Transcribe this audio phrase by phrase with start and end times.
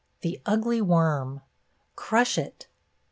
[0.21, 1.41] The ugly worm!
[1.95, 2.67] Crush it!